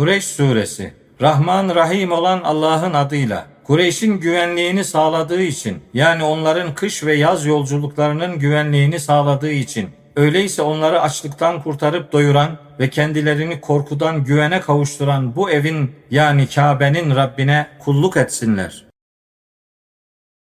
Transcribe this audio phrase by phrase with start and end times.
[0.00, 7.14] Kureyş Suresi Rahman Rahim olan Allah'ın adıyla Kureyş'in güvenliğini sağladığı için yani onların kış ve
[7.14, 15.36] yaz yolculuklarının güvenliğini sağladığı için öyleyse onları açlıktan kurtarıp doyuran ve kendilerini korkudan güvene kavuşturan
[15.36, 18.89] bu evin yani Kabe'nin Rabbine kulluk etsinler.